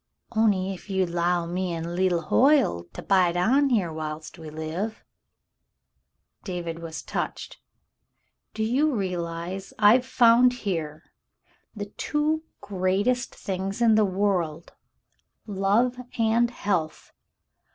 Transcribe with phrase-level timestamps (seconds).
[0.31, 5.05] On'y ef ye'd 'low me an* leetle Hoyle to bide on here whilst we live
[6.43, 7.59] —"David was touched.
[8.55, 11.03] "Do you realize I've found here
[11.75, 14.73] the two greatest things in the world,
[15.45, 17.11] love and health